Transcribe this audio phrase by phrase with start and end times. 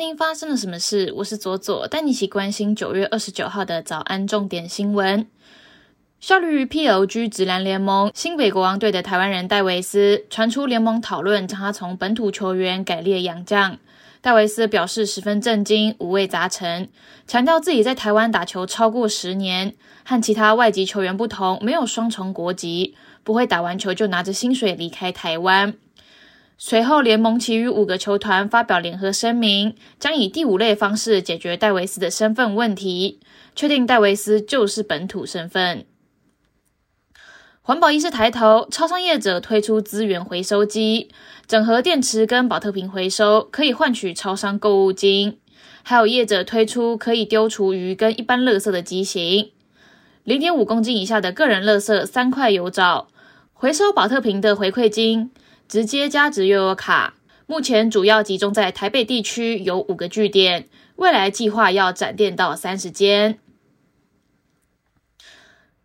[0.00, 1.12] 听发生了什么事？
[1.14, 5.26] 我是左左，带你一起关心九月二十九号的早安重点新闻。
[6.20, 13.76] 效力于 PLG 直男联盟新北国王队的台湾人戴维斯，传出联盟讨论将他从本土球员改列洋将。
[14.22, 16.88] 戴维斯表示十分震惊，五味杂陈，
[17.26, 25.74] 强调自己在台湾打球超过十年，和其他外籍球员不同，没有双重国籍，不会打完球就拿着薪水离开台湾。
[26.62, 33.18] 随后，联盟其余五个球团发表联合声明，将以第五类方式解决戴维斯的身份问题，
[33.56, 35.86] 确定戴维斯就是本土身份。
[37.62, 41.08] 环保意识抬头，超商业者推出资源回收机，
[41.46, 45.38] 整合电池跟保特瓶回收，可以换取超商购物金。
[45.82, 49.50] 还有业者推出可以丢厨余跟一般垃圾的机型，
[50.24, 53.08] 零点五公斤以下的个人垃圾三块有找，
[53.54, 55.30] 回收保特瓶的回馈金。
[55.70, 57.14] 直接加值悠游卡，
[57.46, 63.38] 目前主要集中在台北地区，有五个据点，未来计划要展店到三十间。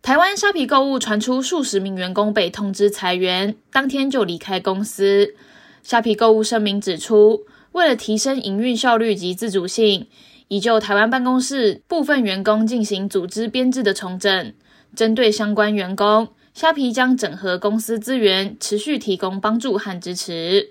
[0.00, 5.34] 台湾沙皮购物传出数十名员工被通知裁员，当天就离开公司。
[5.82, 10.06] 沙皮购物声明指出，为了提升营运效率及自主性，
[10.48, 14.54] 已就台湾办公室部分员工进行组织编制的重整，
[14.94, 16.28] 针对相关员工。
[16.56, 20.70] 虾皮将整合公司资源，持续提供帮助和支持。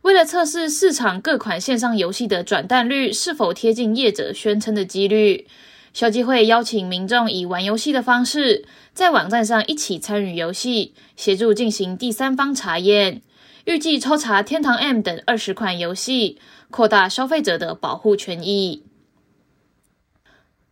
[0.00, 5.46] 为了测试市场各款线上游戏的转蛋率是否贴近业者宣称的几率，
[5.92, 13.22] 消基会邀请民众以玩游戏的方式，在网站上一起参与游戏，协助进行第三方查验。
[13.66, 16.40] 预计抽查天堂 M 等二十款游戏，
[16.72, 18.82] 扩大消费者的保护权益。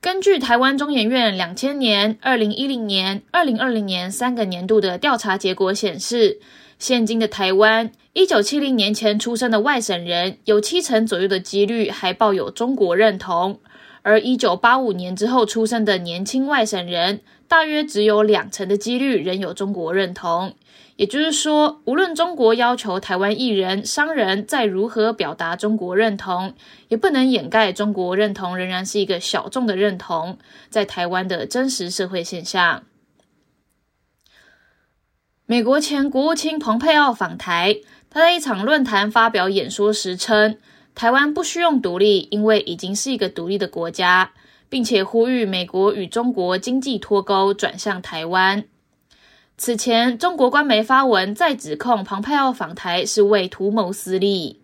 [0.03, 6.41] 根据台湾中研院两千年、二零一零年、二零二零年三个年度的调查结果显示，
[6.79, 13.60] 现今的台湾，一九七零年前出生的外省人有七成左右的几率还抱有中国认同，
[14.03, 20.55] 而一九八五年之后出生的年轻外省人，大约只有两成的几率仍有中国认同。
[20.97, 26.53] 也就是说，无论中国要求台湾艺人、商人再如何表达中国认同，
[26.89, 30.37] 也不能掩盖中国认同仍然是一个小众的认同，
[30.69, 32.83] 在台湾的真实社会现象。
[35.47, 37.78] 美国前国务卿蓬佩奥访台，
[38.10, 40.59] 他在一场论坛发表演说时称，
[41.00, 44.33] 台湾不需用独立，因为已经是一个独立的国家，
[44.69, 48.65] 并且呼吁美国与中国经济脱钩，转向台湾。
[49.56, 54.60] 此前，中国官媒发文再指控庞佩奥访台是为图谋私利。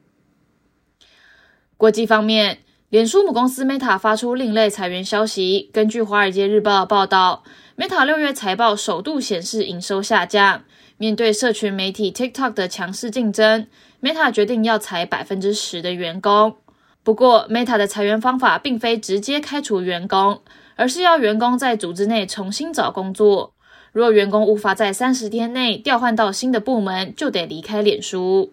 [1.79, 2.59] 国际方面，
[2.89, 5.69] 脸书母公司 Meta 发出另类裁员消息。
[5.73, 7.43] 根据《华尔街日报》报道
[7.77, 10.63] ，Meta 六月财报首度显示营收下降。
[10.97, 13.67] 面对社群媒体 TikTok 的强势竞争
[14.01, 16.59] ，Meta 决定要裁百分之十的员工。
[17.03, 20.41] 不过，Meta 的裁员方法并非直接开除员工，
[20.77, 23.53] 而是要员工在组织内重新找工作。
[23.91, 28.53] 若员工无法在三十天内调换到新的部门，就得离开脸书。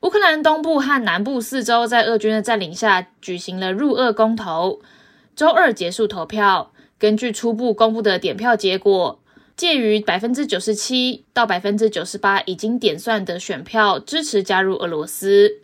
[0.00, 4.80] 乌克兰东部和南部四周在俄军的占领下举行了入俄公投，
[5.36, 6.72] 周二结束投票。
[6.98, 9.20] 根据初步公布的点票结果，
[9.56, 15.58] 介于百分之九十七到百分之九十八已经点算的选票支持加入俄罗斯。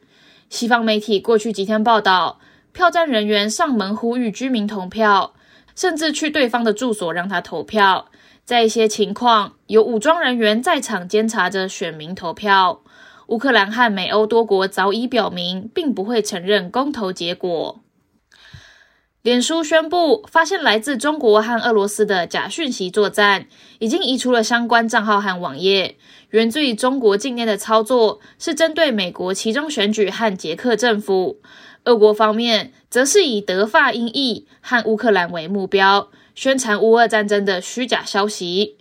[0.50, 2.38] 西方媒体过去几天报道，
[2.74, 5.32] 票站人员上门呼吁居民投票。
[5.74, 8.08] 甚至去对方的住所让他投票，
[8.46, 12.80] 在一些情况有武装人员在场监察着选民投票。
[13.26, 17.80] 乌克兰和美欧多国早已表明，并不会承认公投结果。
[19.22, 23.48] 脸书宣布发现来自中国和俄罗斯的假讯息作战，
[23.80, 25.96] 已经移除了相关账号和网页。
[26.30, 31.40] 源自于中国境内的操作是针对美国其中选举和捷克政府。
[31.86, 38.76] 俄国方面则是以德法英意和乌克兰为目标，宣传乌俄战争的虚假消息。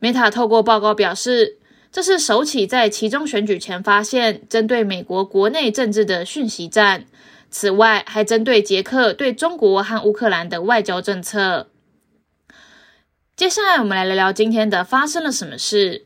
[0.00, 1.56] Meta 透过报告表示，
[1.96, 7.06] 这是首起在其中选举前发现针对美国国内政治的讯息战。
[7.48, 11.68] 此外，还针对捷克对中国和乌克兰的外交政策。
[13.34, 16.04] 接下来，我们来聊聊今天的发生了什么事。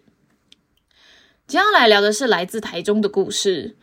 [1.48, 3.76] 接下来聊的是来自台中的故事。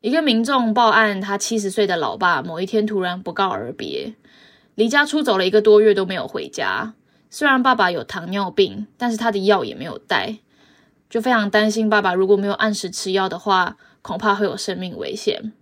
[0.00, 4.14] 一个民众报案，他七十岁的老爸某一天突然不告而别，
[4.76, 6.94] 离家出走了一个多月都没有回家。
[7.28, 10.38] 虽然爸爸有糖尿病，但是他的药也没有带，
[11.10, 15.52] 就非常担心爸爸如果没有按时吃药的话，恐怕会有生命危险。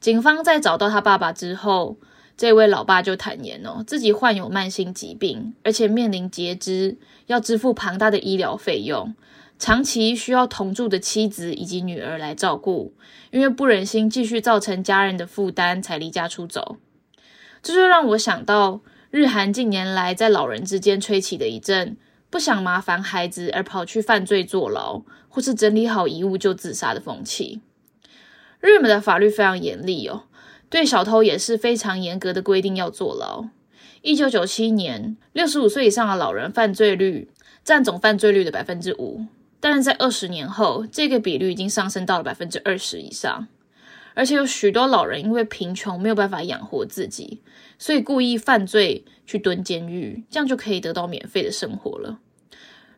[0.00, 1.96] 警方在找到他爸爸之后，
[2.36, 9.14] 这位老爸就坦言哦，自己患有慢性疾病，而且面临截肢，要支付庞大的医疗费用。
[9.58, 12.94] 长期需要同住的妻子以及女儿来照顾，
[13.30, 16.78] 因为不忍心继续造成家人的负担，才离家出走。
[17.62, 21.98] 这就让我想到日韩近年来在老人之间吹起的一阵
[22.30, 27.60] 不想麻烦孩子而跑去犯罪坐牢，或是整理好遗物就自杀的风气。
[28.60, 30.24] 日本的法律非常严厉哦，
[30.68, 33.48] 对小偷也是非常严格的规定要坐牢。
[34.02, 37.28] 一九九七年，六十五岁以上的老人犯罪率
[37.64, 39.26] 占总犯罪率的百分之五。
[39.58, 43.48] 但是在二十年后，这个比率已经上升到了百分之二十以上，
[44.20, 47.40] 而且有许多老人因为贫穷没有办法养活自己，
[47.78, 52.18] 所以故意犯罪去蹲监狱，这样就可以得到免费的生活了。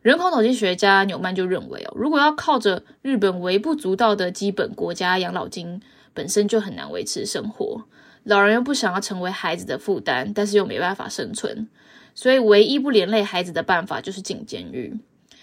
[0.01, 5.81] 人口统计学家纽曼就认为哦，如果要靠着日本微不足道的基本国家养老金，
[6.13, 7.85] 本身就很难维持生活，
[8.23, 11.69] 老人又不想要成为孩子的负担，但是又没办法生存，
[12.13, 14.99] 所以唯一不连累孩子的办法就是进监狱。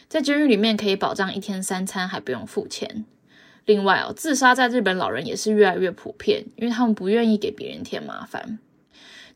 [0.09, 3.07] 在监狱里面可以保障一天三餐，还不用付钱。
[3.71, 8.59] 另外哦，自杀在日本老人也是越来越普遍，因为他们不愿意给别人添麻烦。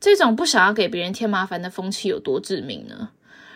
[0.01, 3.11] 这种不想要给别人添麻烦的风气有多致命呢？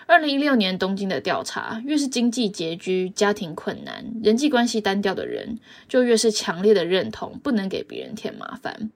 [0.06, 5.58] 二零一六年东京的调查，越是经济拮据、家庭困难、人际关系单调的人，
[5.88, 8.92] 就越是强烈的认同不能给别人添麻烦。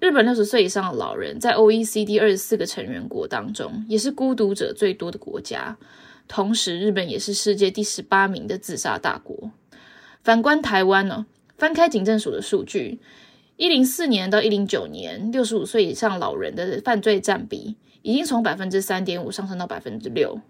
[0.00, 5.76] 日本六十岁以上的老人在 OECD 二十四个成员国当中，也是孤独者最多的国家。
[6.26, 9.50] 同时，日本也是世界第十八名的自杀大国。
[10.22, 11.26] 反观台湾呢，
[11.58, 13.00] 翻开警政署的数据，
[13.56, 20.40] 一零四年到一零九年，六十五岁以上老人的犯罪占比已经从百分之三点五上升到百分之六，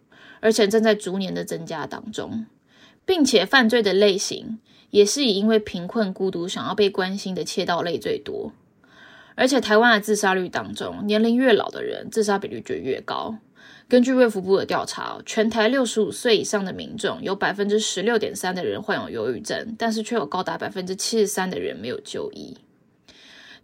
[0.41, 2.45] 而且正在逐年的增加当中，
[3.07, 4.59] 并且犯罪的类型
[4.91, 8.53] 也是以因为贫困、孤独想要被关心的窃盗类最多。
[9.35, 13.39] 而且台湾的自杀率当中，年龄越老的人自杀比率就越高。
[13.88, 22.56] 根据卫福部的调查，全台六十五岁以上的民众有百分之十六点三的人患有忧郁症，但是却有高达百分之七十三的人没有就医。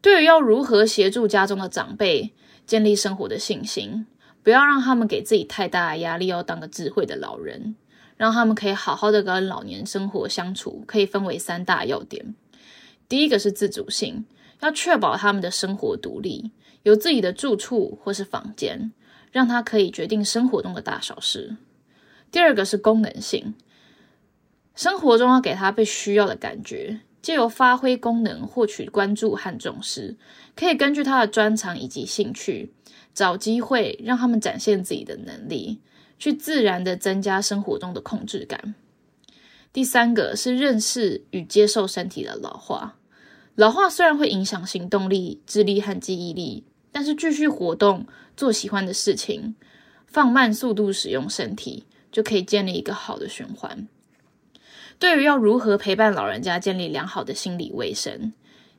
[0.01, 2.33] 对于要如何协助家中的长辈
[2.67, 4.07] 建立生活的信心，
[4.43, 7.75] 不要让他们给自己太大的压力，要当个智慧的老人，
[8.17, 12.35] 让他们可以好好的跟老年生活相处，可以分为三大要点。
[13.09, 14.27] 第一个是自主性，
[14.61, 16.51] 要确保他们的生活独立，
[16.83, 18.93] 有自己的住处或是房间。
[19.33, 21.57] 让他可以决定生活中的大小事。
[22.31, 23.55] 第二个是功能性，
[24.75, 30.17] 生活中要给他被需要的感觉，借由发挥功能获取关注和重视。
[30.55, 32.73] 可以根据他的专长以及兴趣，
[33.15, 35.81] 找机会让他们展现自己的能力，
[36.19, 38.75] 去自然的增加生活中的控制感。
[39.73, 42.97] 第三个是认识与接受身体的老化。
[43.55, 46.65] 老化虽然会影响行动力、智力和记忆力。
[46.91, 48.07] 但是继续活动，
[48.37, 49.55] 做喜欢的事情，
[50.07, 53.87] 放慢速度使用身体，就可以建立一个好的循环。
[54.99, 58.33] 对于要如何陪伴老人家建立良好的心理卫生，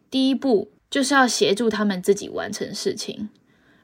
[0.09, 3.29] 第一步就是要协助他们自己完成事情，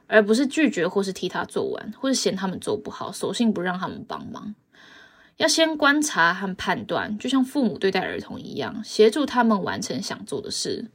[0.08, 4.54] 而不是拒绝或是替他做完，或是嫌他们做不好，索性不让他们帮忙。
[5.38, 10.86] 要先观察和判断，就像父母对待儿童一样，协助他们完成想做的事。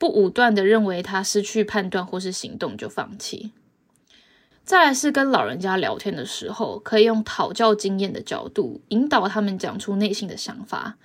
[0.00, 3.52] 不武断的认为他失去判断或是行动就放弃。
[4.64, 10.96] 再来是跟老人家聊天的时候，可以用讨教经验的角度引导他们讲出内心的想法。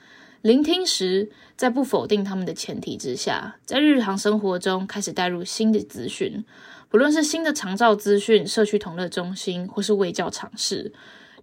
[0.42, 6.46] 聆听时，在不否定他们的前提之下，在日常生活中开始带入新的资讯，
[6.88, 10.94] 不论是新的长照资讯、社区同乐中心或是卫教尝试，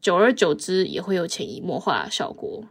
[0.00, 2.64] 久而久之也会有潜移默化的效果。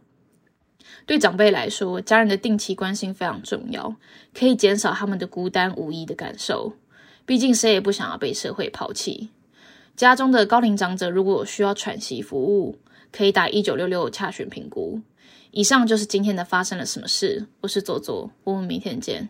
[1.04, 3.96] 对长辈来说，家人的定期关心非常重要，
[4.32, 6.74] 可以减少他们的孤单无依的感受。
[7.26, 9.30] 毕竟谁也不想要被社会抛弃。
[9.94, 12.78] 家中的高龄长者如果有需要喘息服务，
[13.10, 15.00] 可以打一九六六洽询评估。
[15.50, 19.28] 以上就是今天的发生了什么事，我是左左，我们明天见。